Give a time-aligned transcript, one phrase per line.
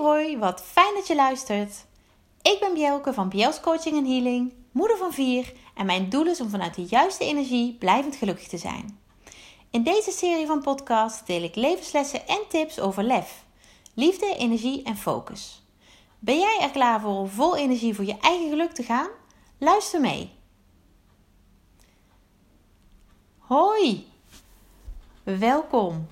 [0.00, 1.84] hoi, wat fijn dat je luistert.
[2.42, 6.40] Ik ben Bjelke van Bjels Coaching en Healing, moeder van vier en mijn doel is
[6.40, 8.98] om vanuit de juiste energie blijvend gelukkig te zijn.
[9.70, 13.44] In deze serie van podcasts deel ik levenslessen en tips over lef,
[13.94, 15.62] liefde, energie en focus.
[16.18, 19.08] Ben jij er klaar voor om vol energie voor je eigen geluk te gaan?
[19.58, 20.30] Luister mee.
[23.38, 24.06] Hoi,
[25.22, 26.06] welkom.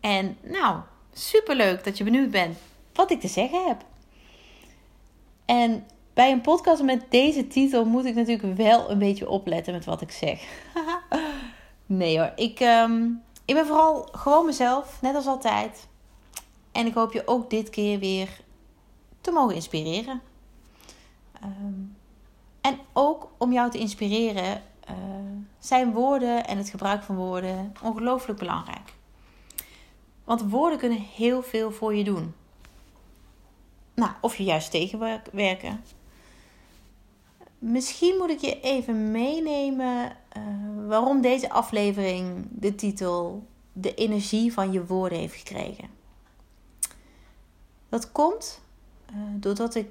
[0.00, 0.80] En nou,
[1.12, 2.58] superleuk dat je benieuwd bent
[2.96, 3.84] wat ik te zeggen heb.
[5.44, 9.84] En bij een podcast met deze titel moet ik natuurlijk wel een beetje opletten met
[9.84, 10.42] wat ik zeg.
[11.86, 15.88] nee hoor, ik, um, ik ben vooral gewoon mezelf, net als altijd.
[16.72, 18.40] En ik hoop je ook dit keer weer
[19.20, 20.20] te mogen inspireren.
[21.44, 21.96] Um,
[22.60, 24.94] en ook om jou te inspireren uh,
[25.58, 28.92] zijn woorden en het gebruik van woorden ongelooflijk belangrijk.
[30.24, 32.34] Want woorden kunnen heel veel voor je doen.
[33.96, 35.84] Nou, of je juist tegenwerken.
[37.58, 40.42] Misschien moet ik je even meenemen uh,
[40.88, 45.88] waarom deze aflevering de titel De energie van je woorden heeft gekregen.
[47.88, 48.60] Dat komt
[49.10, 49.88] uh, doordat ik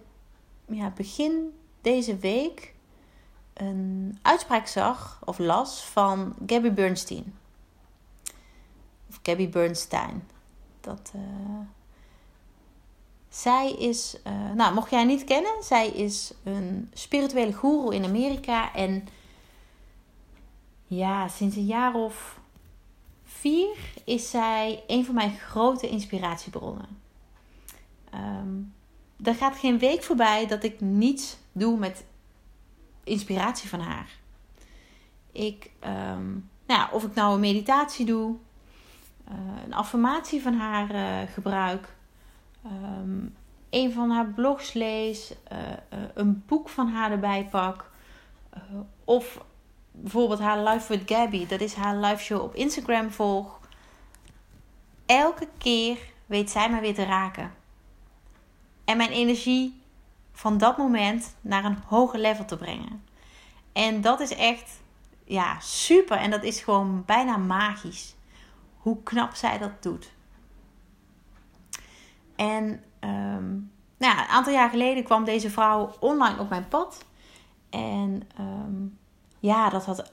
[0.66, 2.74] ja, begin deze week
[3.54, 7.36] een uitspraak zag of las van Gabby Bernstein.
[9.10, 10.24] Of Gabby Bernstein.
[10.82, 11.22] Dat, uh,
[13.36, 18.74] zij is, uh, nou mocht jij niet kennen, zij is een spirituele guru in Amerika.
[18.74, 19.08] En
[20.88, 22.40] ja, sinds een jaar of
[23.24, 27.02] vier is zij een van mijn grote inspiratiebronnen.
[28.14, 28.74] Um,
[29.24, 32.06] er gaat geen week voorbij dat ik niets doe met
[33.04, 34.10] inspiratie van haar.
[35.32, 38.36] Ik, um, nou ja, of ik nou een meditatie doe,
[39.32, 41.95] uh, een affirmatie van haar uh, gebruik,
[42.66, 43.36] um,
[43.70, 45.58] een van haar blogs lees, uh,
[46.14, 47.92] een boek van haar erbij pak,
[49.04, 49.46] of
[49.92, 53.60] bijvoorbeeld haar Live with Gabby, dat is haar live show op Instagram volg.
[55.06, 57.54] Elke keer weet zij mij weer te raken.
[58.86, 59.82] En mijn energie
[60.32, 63.04] van dat moment naar een hoger level te brengen.
[63.74, 64.82] En dat is echt
[65.24, 66.18] ja, super.
[66.18, 68.16] En dat is gewoon bijna magisch.
[68.78, 70.12] Hoe knap zij dat doet.
[72.36, 72.64] En
[73.00, 77.06] um, nou ja, een aantal jaar geleden kwam deze vrouw online op mijn pad.
[77.70, 78.98] En um,
[79.40, 80.12] ja, dat had,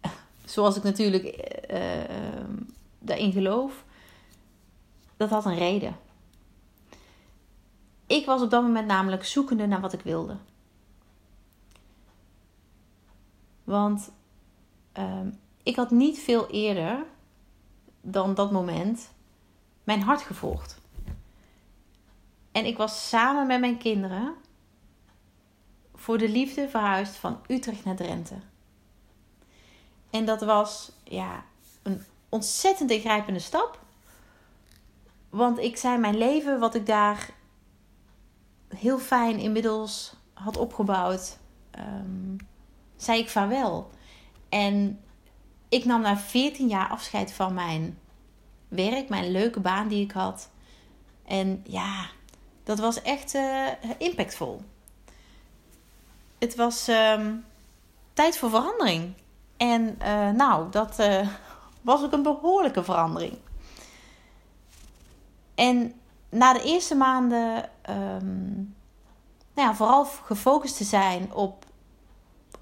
[0.44, 1.24] zoals ik natuurlijk
[1.70, 1.80] uh,
[2.98, 3.84] daarin geloof,
[5.16, 5.96] dat had een reden.
[8.06, 10.36] Ik was op dat moment namelijk zoekende naar wat ik wilde.
[13.64, 14.10] Want
[15.62, 17.04] ik had niet veel eerder
[18.00, 19.10] dan dat moment
[19.84, 20.80] mijn hart gevolgd.
[22.58, 24.34] En ik was samen met mijn kinderen
[25.94, 28.34] voor de liefde verhuisd van Utrecht naar Drenthe.
[30.10, 31.44] En dat was ja,
[31.82, 33.80] een ontzettend ingrijpende stap.
[35.30, 37.30] Want ik zei mijn leven, wat ik daar
[38.68, 41.38] heel fijn inmiddels had opgebouwd,
[41.78, 42.36] um,
[42.96, 43.90] zei ik vaarwel.
[44.48, 45.00] En
[45.68, 47.98] ik nam na 14 jaar afscheid van mijn
[48.68, 50.50] werk, mijn leuke baan die ik had.
[51.24, 52.16] En ja,
[52.68, 53.66] dat was echt uh,
[53.98, 54.60] impactvol.
[56.38, 57.44] Het was um,
[58.12, 59.14] tijd voor verandering.
[59.56, 61.28] En uh, nou, dat uh,
[61.80, 63.38] was ook een behoorlijke verandering.
[65.54, 65.94] En
[66.28, 68.74] na de eerste maanden um,
[69.54, 71.64] nou ja, vooral gefocust te zijn op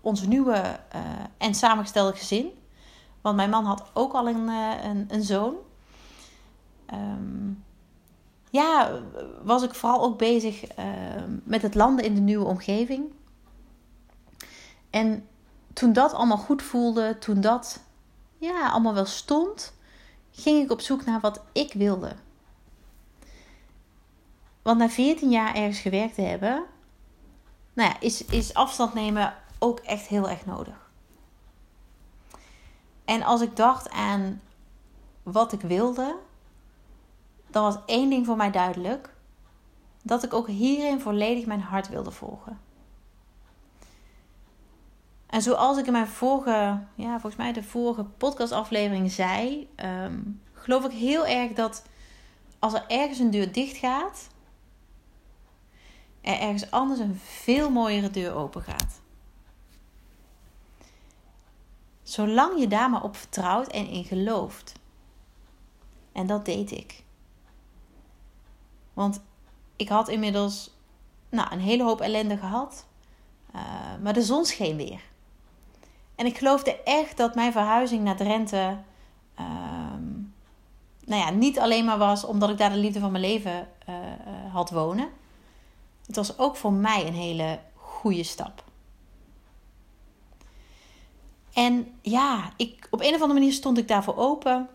[0.01, 0.81] onze nieuwe
[1.39, 2.51] en samengestelde gezin.
[3.21, 5.55] Want mijn man had ook al een, een, een, zoon.
[6.95, 7.65] Um,
[8.57, 9.01] ja,
[9.43, 10.85] was ik vooral ook bezig uh,
[11.45, 13.13] met het landen in de nieuwe omgeving.
[14.91, 15.29] En
[15.73, 17.81] toen dat allemaal goed voelde, toen dat
[18.39, 19.75] ja, allemaal wel stond,
[20.31, 22.13] ging ik op zoek naar wat ik wilde.
[24.63, 26.65] Want na 14 jaar ergens gewerkt te hebben,
[27.73, 30.91] nou ja, is, is afstand nemen ook echt heel erg nodig.
[33.05, 34.41] En als ik dacht aan
[35.23, 36.17] wat ik wilde,
[37.57, 39.15] dan was één ding voor mij duidelijk:
[40.03, 42.61] dat ik ook hierin volledig mijn hart wilde volgen.
[45.27, 50.85] En zoals ik in mijn vorige, ja, volgens mij de vorige podcastaflevering zei, um, geloof
[50.85, 51.85] ik heel erg dat
[52.59, 54.29] als er ergens een deur dicht gaat,
[56.21, 59.01] er ergens anders een veel mooiere deur open gaat.
[62.03, 64.73] Zolang je daar maar op vertrouwt en in gelooft.
[66.13, 67.05] En dat deed ik.
[68.97, 69.21] Want
[69.77, 70.71] ik had inmiddels
[71.29, 72.87] nou, een hele hoop ellende gehad.
[73.55, 73.63] Uh,
[74.03, 75.01] maar de zon scheen weer.
[76.15, 78.79] En ik geloofde echt dat mijn verhuizing naar Drenthe.
[79.41, 79.47] Uh,
[81.05, 83.95] nou ja, niet alleen maar was omdat ik daar de liefde van mijn leven uh,
[84.53, 85.09] had wonen.
[86.07, 88.65] Het was ook voor mij een hele goede stap.
[91.53, 94.69] En ja, ik, op een of andere manier stond ik daarvoor open.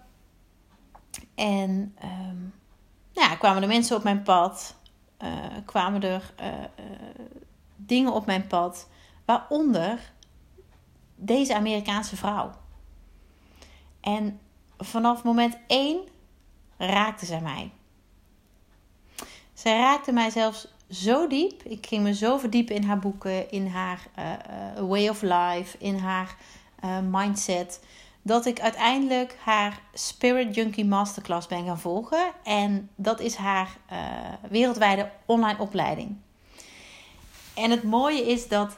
[1.36, 2.54] En um,
[3.14, 4.76] nou ja, kwamen er mensen op mijn pad.
[5.24, 5.30] Uh,
[5.66, 6.56] kwamen er uh, uh,
[7.76, 8.90] dingen op mijn pad.
[9.26, 10.12] Waaronder
[11.16, 12.52] deze Amerikaanse vrouw.
[14.02, 14.40] En
[14.78, 16.00] vanaf moment één
[16.78, 17.72] raakte zij mij.
[19.54, 21.64] Zij raakte mij zelfs zo diep.
[21.64, 24.08] Ik ging me zo verdiepen in haar boeken, in haar
[24.88, 26.36] way of life, in haar
[27.04, 27.80] mindset
[28.22, 32.32] dat ik uiteindelijk haar Spirit Junkie Masterclass ben gaan volgen.
[32.44, 34.00] En dat is haar uh,
[34.50, 36.18] wereldwijde online opleiding.
[37.54, 38.78] En het mooie is dat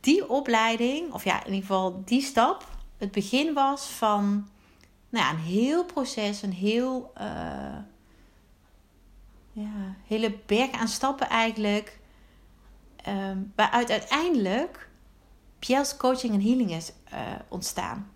[0.00, 2.68] die opleiding, of ja, in ieder geval die stap,
[2.98, 4.48] het begin was van
[5.08, 7.76] nou ja, een heel proces, een heel uh,
[9.52, 12.02] ja, hele berg aan stappen eigenlijk.
[13.08, 14.88] Um, waaruit uiteindelijk
[15.66, 18.12] Pjel's Coaching en Healing is uh, ontstaan.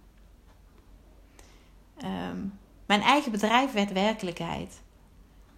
[2.04, 4.82] Um, mijn eigen bedrijf werd werkelijkheid.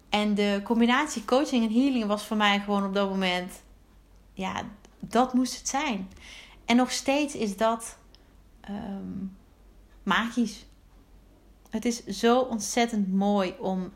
[0.09, 3.61] En de combinatie coaching en healing was voor mij gewoon op dat moment,
[4.33, 4.63] ja,
[4.99, 6.09] dat moest het zijn.
[6.65, 7.97] En nog steeds is dat
[8.69, 9.37] um,
[10.03, 10.65] magisch.
[11.69, 13.93] Het is zo ontzettend mooi om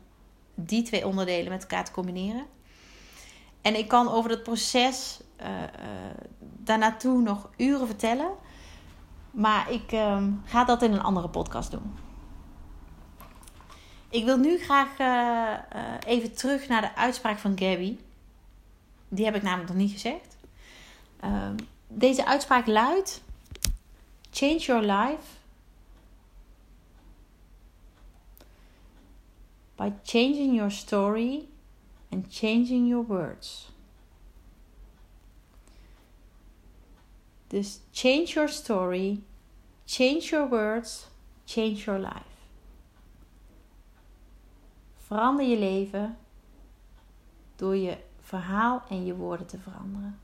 [0.54, 2.46] die twee onderdelen met elkaar te combineren.
[3.60, 5.46] En ik kan over dat proces uh,
[6.40, 8.30] daarnaartoe nog uren vertellen.
[9.30, 11.94] Maar ik uh, ga dat in een andere podcast doen.
[14.08, 15.52] Ik wil nu graag uh,
[16.06, 17.98] even terug naar de uitspraak van Gabby.
[19.08, 20.36] Die heb ik namelijk nog niet gezegd.
[21.20, 21.54] Ehm,
[21.88, 23.22] deze uitspraak luidt:
[24.30, 25.36] Change your life
[29.76, 31.48] by changing your story
[32.08, 33.74] and changing your words.
[37.46, 39.22] Dus change your story,
[39.84, 41.08] change your words,
[41.44, 42.34] change your life.
[44.96, 46.18] Verander je leven
[47.56, 50.20] door je verhaal en je woorden te veranderen.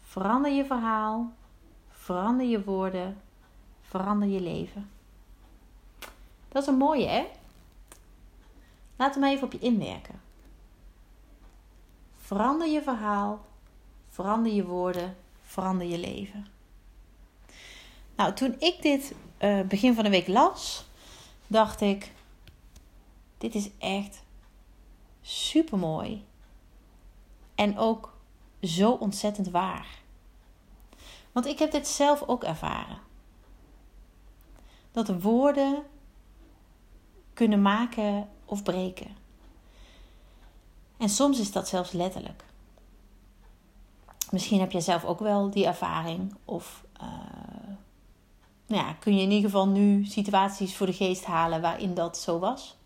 [0.00, 1.32] Verander je verhaal,
[1.88, 3.20] verander je woorden,
[3.80, 4.90] verander je leven.
[6.48, 7.26] Dat is een mooie, hè?
[8.96, 10.20] Laat hem even op je inwerken.
[12.16, 13.44] Verander je verhaal,
[14.08, 15.16] verander je woorden,
[15.52, 16.46] verander je leven.
[18.16, 20.86] Nou, toen ik dit uh, begin van de week las,
[21.46, 22.12] dacht ik:
[23.38, 24.22] dit is echt
[25.22, 26.24] super mooi.
[27.54, 28.16] En ook
[28.62, 29.86] zo ontzettend waar.
[31.32, 32.98] Want ik heb dit zelf ook ervaren.
[34.92, 35.82] Dat de woorden
[37.34, 39.16] kunnen maken of breken.
[40.96, 42.44] En soms is dat zelfs letterlijk.
[44.32, 46.34] Misschien heb je zelf ook wel die ervaring.
[46.44, 47.08] Of uh,
[48.66, 52.18] nou ja, kun je in ieder geval nu situaties voor de geest halen waarin dat
[52.18, 52.76] zo was.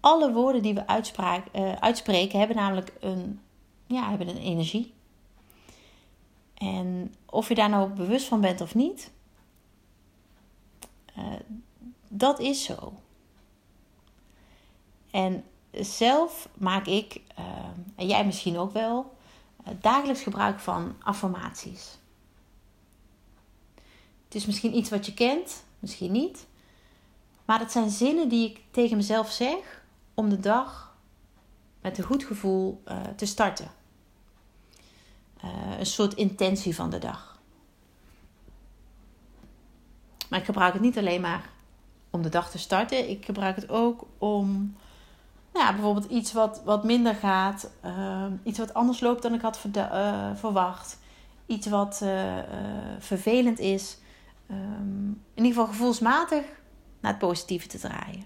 [0.00, 3.40] Alle woorden die we uh, uitspreken hebben namelijk een,
[3.86, 4.94] ja, hebben een energie.
[6.54, 9.12] En of je daar nou bewust van bent of niet,
[11.18, 11.24] uh,
[12.08, 12.92] dat is zo.
[15.10, 15.44] En
[15.80, 17.44] zelf maak ik, uh,
[17.96, 19.16] en jij misschien ook wel,
[19.66, 21.98] uh, dagelijks gebruik van affirmaties.
[24.24, 26.46] Het is misschien iets wat je kent, misschien niet.
[27.44, 30.96] Maar het zijn zinnen die ik tegen mezelf zeg om de dag
[31.80, 33.70] met een goed gevoel uh, te starten.
[35.78, 37.38] een soort intentie van de dag.
[40.28, 41.50] Maar ik gebruik het niet alleen maar
[42.10, 43.10] om de dag te starten.
[43.10, 44.76] Ik gebruik het ook om
[45.56, 49.40] nou ja, bijvoorbeeld iets wat, wat minder gaat, uh, iets wat anders loopt dan ik
[49.40, 50.98] had uh, verwacht,
[51.46, 52.38] iets wat uh,
[52.98, 53.98] vervelend is,
[54.50, 56.44] um, in ieder geval gevoelsmatig
[57.00, 58.24] naar het positieve te draaien.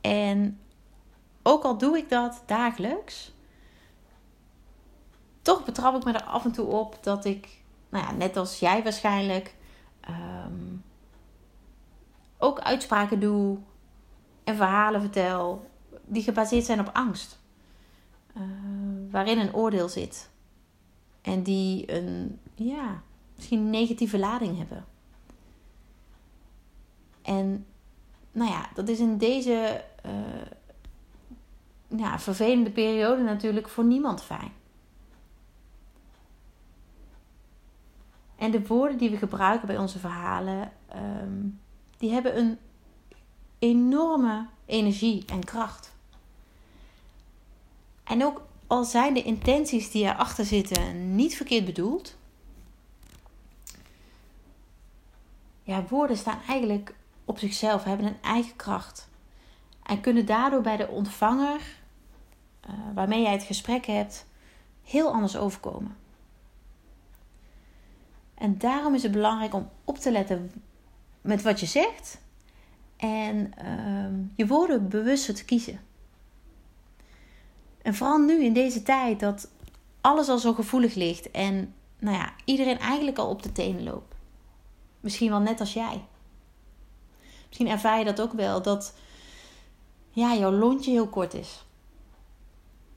[0.00, 0.60] En
[1.42, 3.32] ook al doe ik dat dagelijks,
[5.42, 8.58] toch betrap ik me er af en toe op dat ik, nou ja, net als
[8.58, 9.54] jij waarschijnlijk,
[10.08, 10.84] um,
[12.38, 13.58] ook uitspraken doe
[14.44, 15.70] en verhalen vertel
[16.04, 17.40] die gebaseerd zijn op angst.
[18.36, 18.42] Uh,
[19.10, 20.30] waarin een oordeel zit.
[21.22, 23.02] En die een, ja,
[23.34, 24.84] misschien een negatieve lading hebben.
[27.22, 27.66] En
[28.32, 30.46] nou ja, dat is in deze uh,
[31.98, 34.52] ja, vervelende periode natuurlijk voor niemand fijn.
[38.36, 41.48] En de woorden die we gebruiken bij onze verhalen, ehm,
[41.96, 42.58] die hebben een
[43.62, 45.92] enorme energie en kracht.
[48.04, 52.16] En ook al zijn de intenties die erachter zitten niet verkeerd bedoeld,
[55.62, 59.08] ja, woorden staan eigenlijk op zichzelf, hebben een eigen kracht.
[59.82, 61.60] En kunnen daardoor bij de ontvanger,
[62.66, 64.26] uh, waarmee jij het gesprek hebt,
[64.82, 65.96] heel anders overkomen.
[68.34, 70.52] En daarom is het belangrijk om op te letten
[71.20, 72.20] met wat je zegt
[73.02, 75.80] en uh, je woorden bewust te kiezen.
[77.82, 79.50] En vooral nu in deze tijd dat
[80.00, 84.14] alles al zo gevoelig ligt en nou ja, iedereen eigenlijk al op de tenen loopt.
[85.00, 86.04] Misschien wel net als jij.
[87.46, 88.94] Misschien ervaar je dat ook wel, dat
[90.10, 91.64] ja, jouw lontje heel kort is.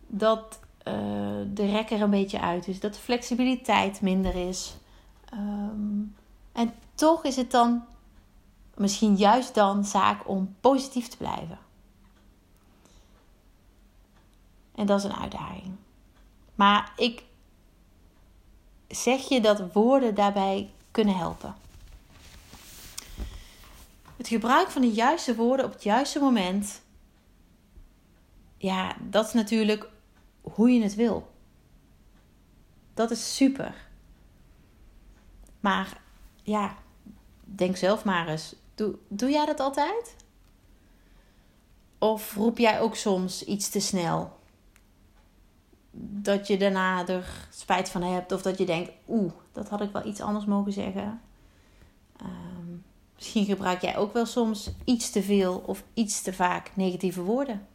[0.08, 0.94] Dat uh,
[1.54, 4.76] de rekker een beetje uit is, dat de flexibiliteit minder is.
[5.34, 6.16] Um,
[6.52, 7.84] en toch is het dan,
[8.76, 11.60] misschien juist dan, zaak om positief te blijven.
[14.76, 15.76] En dat is een uitdaging.
[16.56, 17.24] Maar ik
[18.88, 21.56] zeg je dat woorden daarbij kunnen helpen.
[24.18, 26.82] Het gebruik van de juiste woorden op het juiste moment.
[28.58, 29.90] Ja, dat is natuurlijk
[30.42, 31.34] hoe je het wil.
[32.94, 33.76] Dat is super.
[35.60, 36.02] Maar
[36.44, 36.76] ja,
[37.44, 38.56] denk zelf maar eens.
[38.76, 40.16] Doe, doe jij dat altijd?
[41.98, 44.38] Of roep jij ook soms iets te snel?
[45.98, 48.32] Dat je daarna er spijt van hebt.
[48.32, 51.22] Of dat je denkt, oeh, dat had ik wel iets anders mogen zeggen.
[52.18, 52.78] Ehm,
[53.16, 57.68] misschien gebruik jij ook wel soms iets te veel of iets te vaak negatieve woorden.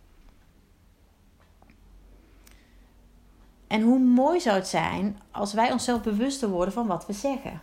[3.66, 7.60] En hoe mooi zou het zijn als wij onszelf bewuster worden van wat we zeggen.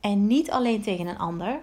[0.00, 1.62] En niet alleen tegen een ander,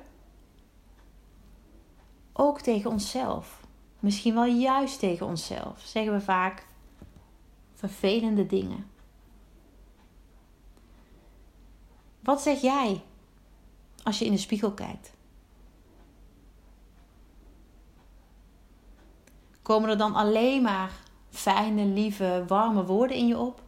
[2.34, 3.66] ook tegen onszelf.
[4.00, 5.80] Misschien wel juist tegen onszelf.
[5.80, 6.68] Zeggen we vaak
[7.74, 8.86] vervelende dingen.
[12.20, 13.02] Wat zeg jij
[14.04, 15.16] als je in de spiegel kijkt?
[19.62, 20.92] Komen er dan alleen maar
[21.30, 23.62] fijne, lieve, warme woorden in je op?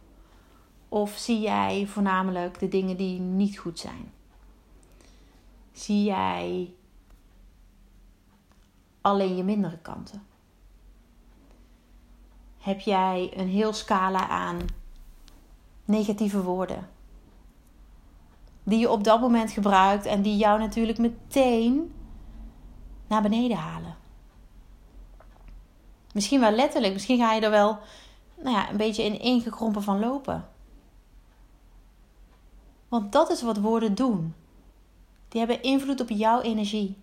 [0.88, 4.12] Of zie jij voornamelijk de dingen die niet goed zijn?
[5.72, 6.74] Zie jij
[9.00, 10.22] alleen je mindere kanten?
[12.58, 14.58] Heb jij een heel scala aan
[15.84, 16.88] negatieve woorden?
[18.62, 21.94] Die je op dat moment gebruikt en die jou natuurlijk meteen
[23.06, 23.96] naar beneden halen.
[26.12, 27.78] Misschien wel letterlijk, misschien ga je er wel
[28.36, 30.48] nou ja, een beetje in ingekrompen van lopen.
[32.88, 34.34] Want dat is wat woorden doen.
[35.30, 36.96] Die hebben invloed op jouw energie.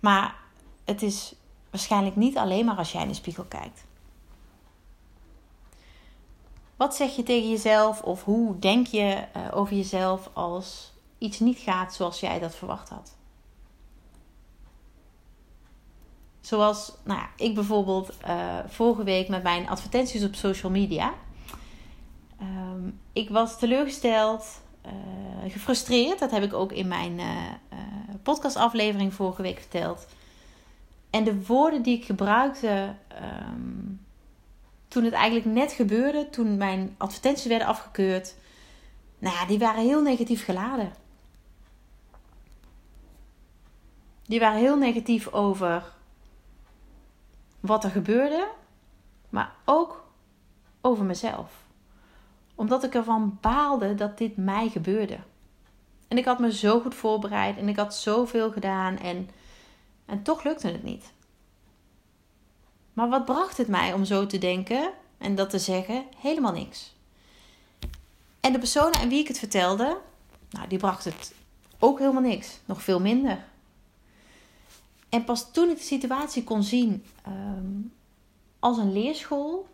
[0.00, 0.36] Maar
[0.84, 1.34] het is
[1.70, 3.84] waarschijnlijk niet alleen maar als jij in de spiegel kijkt.
[6.76, 11.58] Wat zeg je tegen jezelf of hoe denk je uh, over jezelf als iets niet
[11.58, 13.16] gaat zoals jij dat verwacht had?
[16.40, 21.14] Zoals nou ja, ik bijvoorbeeld uh, vorige week met mijn advertenties op social media.
[22.84, 26.18] Ehm, ik was teleurgesteld, uh, gefrustreerd.
[26.18, 27.52] Dat heb ik ook in mijn uh,
[28.22, 30.06] podcastaflevering vorige week verteld.
[31.10, 33.92] En de woorden die ik gebruikte ehm,
[34.88, 38.34] toen het eigenlijk net gebeurde, toen mijn advertenties werden afgekeurd,
[39.18, 40.92] nou ja, die waren heel negatief geladen.
[44.26, 45.92] Die waren heel negatief over
[47.60, 48.48] wat er gebeurde,
[49.28, 50.04] maar ook
[50.80, 51.63] over mezelf
[52.54, 55.18] omdat ik ervan baalde dat dit mij gebeurde.
[56.08, 59.30] En ik had me zo goed voorbereid en ik had zoveel gedaan en,
[60.06, 61.12] en toch lukte het niet.
[62.92, 66.04] Maar wat bracht het mij om zo te denken en dat te zeggen?
[66.16, 66.94] Helemaal niks.
[68.40, 69.98] En de personen aan wie ik het vertelde,
[70.50, 71.34] nou, die bracht het
[71.78, 72.58] ook helemaal niks.
[72.64, 73.44] Nog veel minder.
[75.08, 77.80] En pas toen ik de situatie kon zien ehm,
[78.58, 79.68] als een leerschool,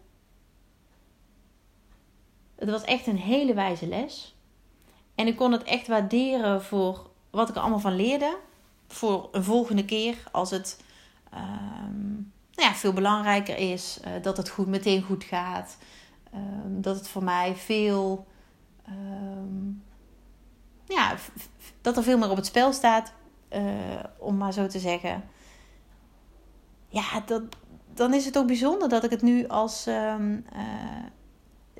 [2.60, 4.36] het was echt een hele wijze les.
[5.14, 8.36] En ik kon het echt waarderen voor wat ik er allemaal van leerde.
[8.88, 10.82] Voor een volgende keer als het
[11.34, 14.00] um, nou ja, veel belangrijker is.
[14.04, 15.76] Uh, dat het goed, meteen goed gaat.
[16.34, 18.26] Um, dat het voor mij veel
[18.88, 19.82] um,
[20.84, 21.16] ja,
[21.80, 23.12] dat er veel meer op het spel staat,
[23.52, 23.62] uh,
[24.18, 25.24] om maar zo te zeggen.
[26.88, 27.42] Ja, dat,
[27.94, 30.44] dan is het ook bijzonder dat ik het nu als um,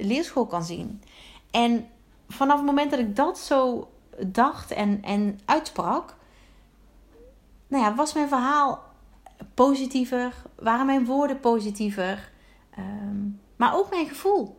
[0.00, 1.02] leerschool kan zien.
[1.50, 1.88] En
[2.28, 6.14] vanaf het moment dat ik dat zo dacht en, en uitsprak,
[7.66, 8.82] nou ja, was mijn verhaal
[9.54, 12.32] positiever, waren mijn woorden positiever,
[12.78, 14.58] um, maar ook mijn gevoel.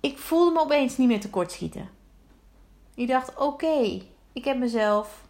[0.00, 1.88] Ik voelde me opeens niet meer tekortschieten.
[2.94, 5.24] Ik dacht: oké, ik heb mezelf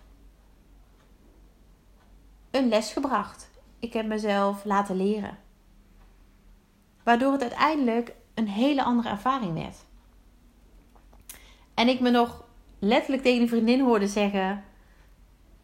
[2.50, 3.50] een les gebracht.
[3.78, 5.38] Ik heb mezelf laten leren.
[7.08, 9.76] Waardoor het uiteindelijk een hele andere ervaring werd.
[11.74, 12.44] En ik me nog
[12.78, 14.64] letterlijk tegen een vriendin hoorde zeggen: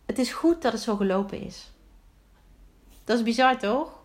[0.06, 1.72] Het is goed dat het zo gelopen is.
[3.04, 4.00] Dat is bizar toch?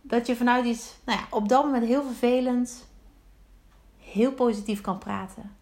[0.00, 2.88] Dat je vanuit iets, nou ja, op dat moment heel vervelend,
[3.98, 5.56] heel positief kan praten.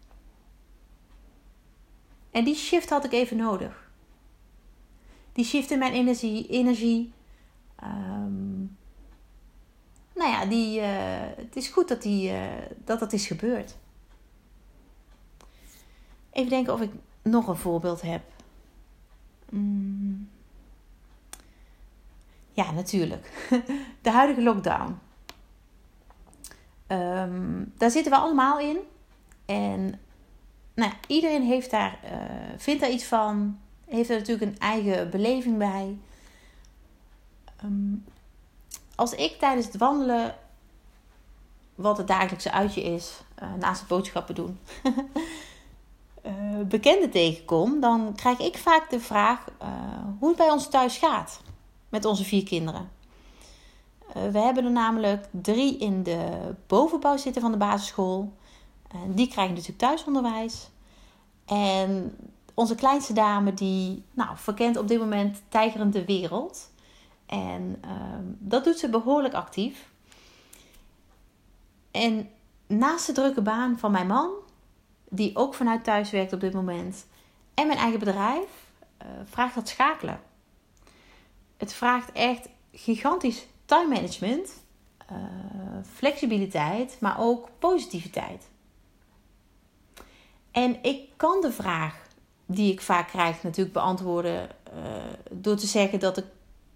[2.31, 3.91] En die shift had ik even nodig.
[5.33, 6.47] Die shift in mijn energie.
[6.47, 7.13] energie
[7.83, 8.77] um,
[10.19, 10.87] nou ja, die, uh,
[11.35, 12.41] het is goed dat, die, uh,
[12.85, 13.75] dat dat is gebeurd.
[16.31, 18.21] Even denken of ik nog een voorbeeld heb.
[19.49, 20.29] Mm.
[22.51, 23.49] Ja, natuurlijk.
[24.01, 24.99] De huidige lockdown.
[26.87, 28.77] Um, daar zitten we allemaal in.
[29.45, 29.99] En
[30.73, 33.59] nou, iedereen heeft daar, uh, vindt daar iets van.
[33.85, 35.97] Heeft er natuurlijk een eigen beleving bij.
[37.63, 38.05] Um,
[38.99, 40.35] als ik tijdens het wandelen,
[41.75, 44.59] wat het dagelijkse uitje is, uh, naast het boodschappen doen,
[46.25, 46.31] uh,
[46.75, 49.67] bekenden tegenkom, dan krijg ik vaak de vraag uh,
[50.19, 51.41] hoe het bij ons thuis gaat
[51.89, 52.89] met onze vier kinderen.
[54.13, 58.33] we hebben er namelijk drie in de bovenbouw zitten van de basisschool.
[59.07, 60.69] die krijgen natuurlijk thuisonderwijs.
[61.45, 62.17] En
[62.53, 66.69] onze kleinste dame, die nou, verkent op dit moment tijgerend de wereld.
[67.29, 69.89] En ehm, dat doet ze behoorlijk actief.
[71.91, 72.29] En
[72.67, 74.31] naast de drukke baan van mijn man,
[75.09, 77.05] die ook vanuit thuis werkt op dit moment,
[77.53, 78.49] en mijn eigen bedrijf,
[79.01, 80.21] uh, vraagt dat schakelen.
[81.57, 84.63] Het vraagt echt gigantisch time management,
[85.11, 85.17] uh,
[85.93, 88.49] flexibiliteit, maar ook positiviteit.
[90.51, 92.07] En ik kan de vraag
[92.45, 94.83] die ik vaak krijg natuurlijk beantwoorden uh,
[95.31, 96.25] door te zeggen dat ik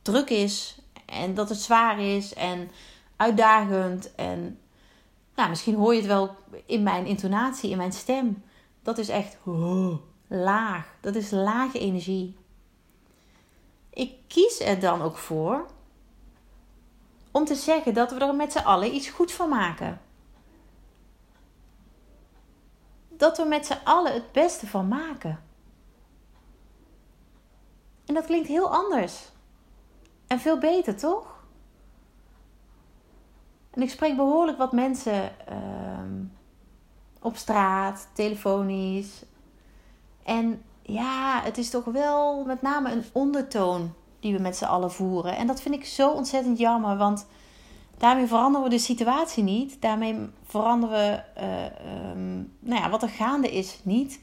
[0.04, 2.72] druk is en dat het zwaar is en
[3.16, 4.16] uitdagend.
[4.16, 4.60] En
[5.36, 6.36] nou, misschien hoor je het wel
[6.66, 8.44] in mijn intonatie, in mijn stem.
[8.82, 9.96] Dat is echt oh,
[10.28, 10.96] laag.
[11.02, 12.38] Dat is lage energie.
[13.89, 15.66] Ik kies er dan ook voor
[17.32, 20.02] om te zeggen dat we er met z'n allen iets goed van maken.
[23.10, 25.44] Dat we met z'n allen het beste van maken.
[28.06, 29.32] En dat klinkt heel anders
[30.34, 31.43] en veel beter, toch?
[33.72, 36.24] En ik spreek behoorlijk wat mensen ehm,
[37.22, 39.24] op straat, telefonisch.
[40.24, 44.91] En ja, het is toch wel met name een ondertoon die we met z'n allen
[44.91, 45.36] voeren.
[45.36, 47.28] En dat vind ik zo ontzettend jammer, want
[47.98, 49.82] daarmee veranderen we de situatie niet.
[49.82, 54.19] Daarmee veranderen we uh, um, nou ja, wat er gaande is niet.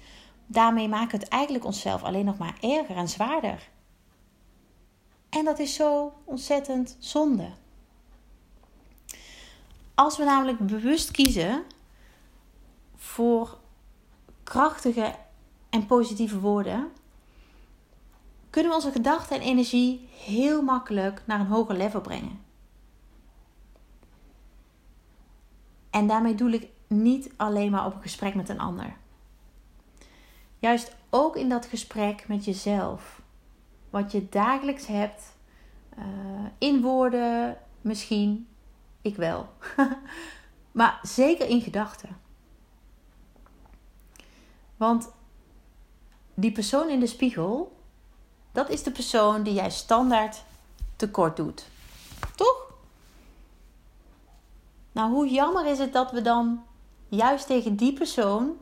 [0.47, 3.69] Daarmee maken we het eigenlijk onszelf alleen nog maar erger en zwaarder.
[5.31, 7.51] En dat is zo ontzettend zonde.
[9.95, 11.65] Als we namelijk bewust kiezen
[12.97, 13.59] voor
[14.43, 15.15] krachtige
[15.71, 16.93] en positieve woorden,
[18.51, 22.41] kunnen we onze gedachten en energie heel makkelijk naar een hoger level brengen.
[25.91, 28.97] En daarmee doe ik niet alleen maar op een gesprek met een ander.
[30.59, 33.20] Juist ook in dat gesprek met jezelf
[33.91, 35.23] wat je dagelijks hebt.
[35.99, 36.05] Uh,
[36.59, 38.49] in woorden misschien,
[39.03, 39.49] ik wel.
[40.73, 42.17] maar zeker in gedachten.
[44.77, 45.11] Want
[46.35, 47.77] die persoon in de spiegel,
[48.53, 50.43] dat is de persoon die jij standaard
[50.97, 51.67] tekort doet.
[52.37, 52.73] Toch?
[54.93, 56.63] Nou, hoe jammer is het dat we dan
[57.09, 58.57] juist tegen die persoon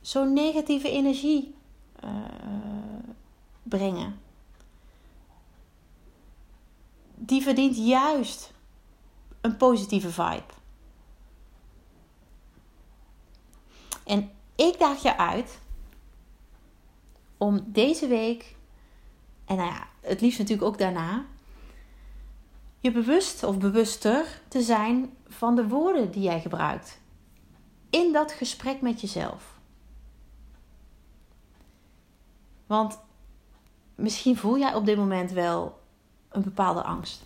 [0.00, 1.54] zo'n negatieve energie
[2.04, 2.10] uh,
[3.62, 4.20] brengen.
[7.14, 8.52] Die verdient juist
[9.40, 10.52] een positieve vibe.
[14.04, 15.58] En ik daag je uit
[17.36, 18.56] om deze week,
[19.44, 21.24] en nou ja, het liefst natuurlijk ook daarna,
[22.80, 27.00] je bewust of bewuster te zijn van de woorden die jij gebruikt.
[27.90, 29.60] in dat gesprek met jezelf.
[32.66, 32.98] Want
[34.02, 35.80] misschien voel jij op dit moment wel
[36.28, 37.22] een bepaalde angst.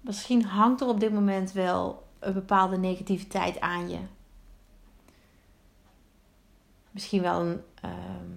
[0.00, 3.98] Misschien hangt er op dit moment wel een bepaalde negativiteit aan je.
[6.90, 8.28] Misschien wel een ehm,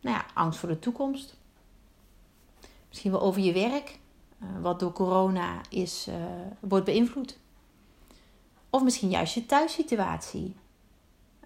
[0.00, 1.36] nou ja, angst voor de toekomst.
[2.88, 3.98] Misschien wel over je werk,
[4.42, 6.14] uh, wat door corona is, uh,
[6.60, 7.38] wordt beïnvloed.
[8.70, 10.56] Of misschien juist je thuissituatie.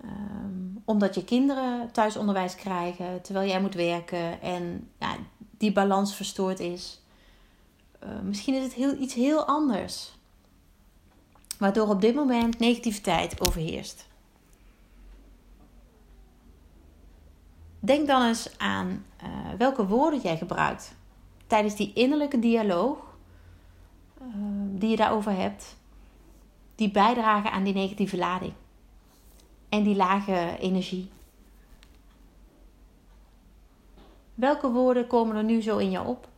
[0.04, 5.16] Um, omdat je kinderen thuisonderwijs krijgen terwijl jij moet werken en ja,
[5.50, 7.02] die balans verstoord is.
[8.04, 10.16] Uh, misschien is het heel, iets heel anders.
[11.58, 14.06] Waardoor op dit moment negativiteit overheerst.
[17.80, 20.94] Denk dan eens aan uh, welke woorden jij gebruikt
[21.46, 22.98] tijdens die innerlijke dialoog
[24.20, 24.26] uh,
[24.68, 25.76] die je daarover hebt,
[26.74, 28.52] die bijdragen aan die negatieve lading
[29.68, 31.10] en die lage energie.
[34.34, 36.28] Welke woorden komen er nu zo in je op?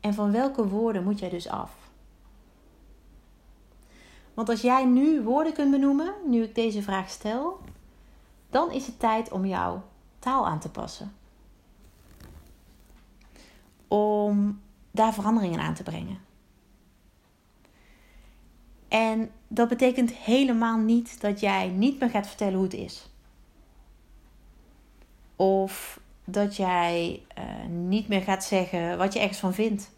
[0.00, 1.82] En van welke woorden moet jij dus af?
[4.34, 7.60] Want als jij nu woorden kunt benoemen, nu ik deze vraag stel,
[8.50, 9.82] dan is het tijd om jouw
[10.18, 11.12] taal aan te passen.
[13.88, 16.18] Om daar veranderingen aan te brengen.
[18.92, 23.10] En dat betekent helemaal niet dat jij niet meer gaat vertellen hoe het is.
[25.36, 29.90] Of dat jij uh, niet meer gaat zeggen wat je ergens van vindt.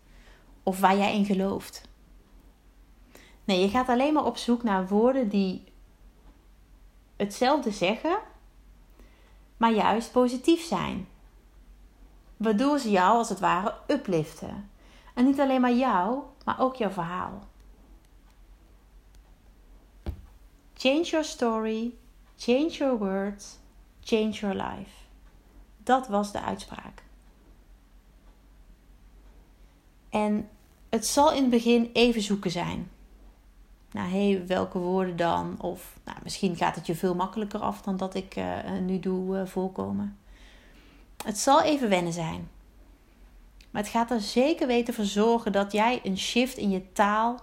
[0.63, 1.89] Of waar jij in gelooft.
[3.45, 5.65] Nee, je gaat alleen maar op zoek naar woorden die
[7.17, 8.19] hetzelfde zeggen,
[9.57, 11.09] maar juist positief zijn.
[12.37, 14.71] Waardoor ze jou als het ware upliften.
[15.15, 17.53] En niet alleen maar jou, maar ook jouw verhaal.
[20.85, 21.95] Change your story,
[22.37, 23.59] change your words,
[24.01, 24.91] change your life.
[25.83, 27.03] Dat was de uitspraak.
[30.11, 30.49] En
[30.89, 32.89] het zal in het begin even zoeken zijn
[33.95, 35.57] nou hé, hey, welke woorden dan?
[35.61, 39.37] Of nou, misschien gaat het je veel makkelijker af dan dat ik uh, nu doe
[39.37, 40.19] uh, voorkomen.
[41.25, 42.51] Het zal even wennen zijn.
[43.71, 47.41] Maar het gaat er zeker weten voor zorgen dat jij een shift in je taal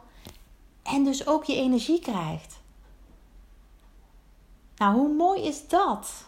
[0.84, 2.61] en dus ook je energie krijgt.
[4.82, 6.26] Nou, hoe mooi is dat?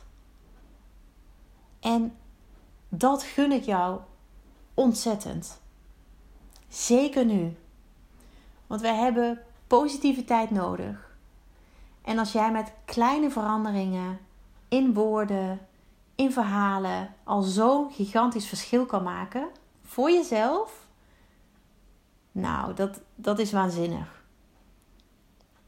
[1.79, 2.17] En
[2.89, 3.99] dat gun ik jou
[4.73, 5.61] ontzettend.
[6.67, 7.57] Zeker nu.
[8.67, 11.17] Want wij hebben positiviteit nodig.
[12.01, 14.19] En als jij met kleine veranderingen
[14.67, 15.67] in woorden,
[16.15, 19.49] in verhalen al zo'n gigantisch verschil kan maken
[19.83, 20.87] voor jezelf,
[22.31, 24.22] nou, dat, dat is waanzinnig.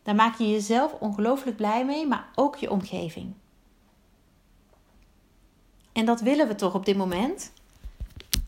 [0.06, 3.34] Daar maak je jezelf ongelooflijk blij mee, maar ook je omgeving.
[5.94, 7.52] En dat willen we toch op dit moment?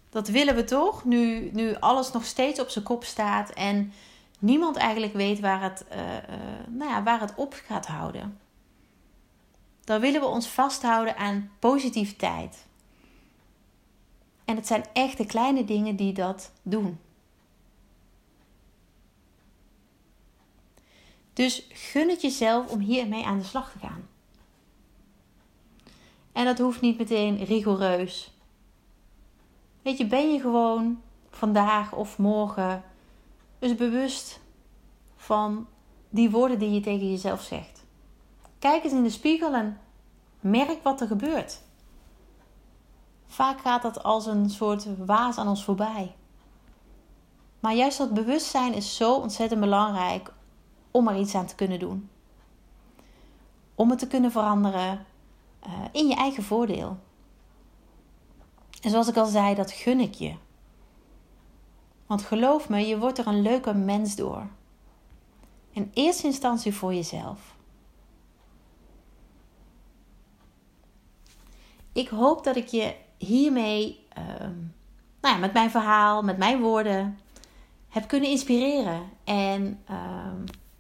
[0.10, 3.94] Dat willen we toch, nu, nu alles nog steeds op zijn kop staat en
[4.40, 6.14] niemand eigenlijk weet waar het, uh, uh,
[6.68, 8.40] nou ja, waar het op gaat houden.
[9.84, 12.66] Dan willen we ons vasthouden aan positiviteit.
[14.46, 17.00] En het zijn echt de kleine dingen die dat doen.
[21.38, 24.08] Dus gun het jezelf om hiermee aan de slag te gaan.
[26.32, 28.32] En dat hoeft niet meteen rigoureus.
[29.82, 32.84] Weet je, ben je gewoon vandaag of morgen
[33.60, 34.40] dus bewust
[35.16, 35.68] van
[36.10, 37.86] die woorden die je tegen jezelf zegt.
[38.60, 39.80] Kijk eens in de spiegel en
[40.40, 41.62] merk wat er gebeurt.
[43.26, 46.16] Vaak gaat dat als een soort waas aan ons voorbij.
[47.60, 50.36] Maar juist dat bewustzijn is zo ontzettend belangrijk
[50.92, 52.10] om er iets aan te kunnen doen.
[53.76, 55.06] Om het te kunnen veranderen
[55.68, 56.98] uh, in je eigen voordeel.
[58.82, 60.34] En zoals ik al zei, dat gun ik je.
[62.06, 64.48] Want geloof me, je wordt er een leuke mens door.
[65.72, 67.56] In eerste instantie voor jezelf.
[71.92, 74.40] Ik hoop dat ik je hiermee, uh,
[75.22, 77.20] nou ja, met mijn verhaal, met mijn woorden,
[77.90, 79.10] heb kunnen inspireren.
[79.24, 80.32] En uh,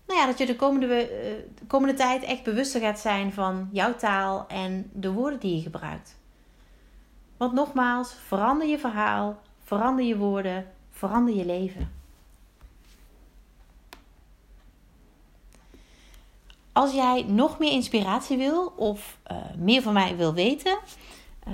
[0.07, 0.87] nou ja, dat je de komende,
[1.55, 5.61] de komende tijd echt bewuster gaat zijn van jouw taal en de woorden die je
[5.61, 6.17] gebruikt.
[7.37, 10.65] Want nogmaals, verander je verhaal, verander je woorden,
[10.97, 11.91] Verander je leven.
[16.71, 20.77] Als jij nog meer inspiratie wil of uh, meer van mij wil weten,
[21.47, 21.53] uh,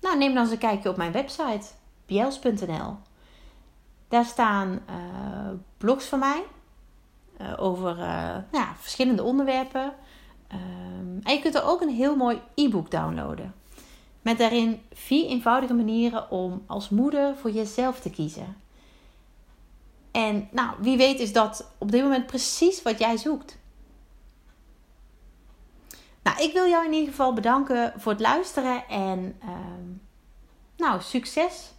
[0.00, 1.66] nou, neem dan eens een kijkje op mijn website
[2.06, 2.96] biels.nl.
[4.08, 6.42] Daar staan uh, blogs van mij
[7.40, 9.92] uh, over nou ja, verschillende onderwerpen.
[10.52, 13.54] Um, en je kunt er ook een heel mooi e-book downloaden.
[14.22, 18.56] Met daarin vier eenvoudige manieren om als moeder voor jezelf te kiezen.
[20.10, 23.58] En nou, wie weet is dat op dit moment precies wat jij zoekt.
[26.22, 29.50] Nou, ik wil jou in ieder geval bedanken voor het luisteren en uh,
[30.76, 31.72] nou, succes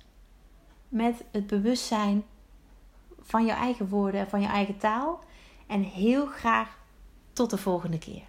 [0.89, 2.25] met het bewustzijn
[3.19, 5.19] van je eigen woorden, van je eigen taal.
[5.67, 6.77] En heel graag
[7.33, 8.23] tot de volgende keer.